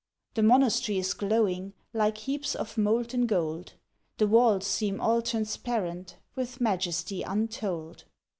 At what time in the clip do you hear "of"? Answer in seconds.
2.55-2.75